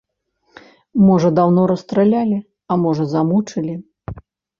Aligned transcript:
Можа, 1.07 1.29
даўно 1.39 1.65
расстралялі, 1.71 2.39
а 2.73 2.79
можа, 2.87 3.03
замучылі? 3.13 3.77